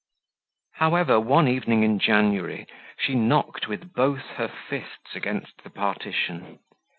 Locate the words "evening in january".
1.47-2.65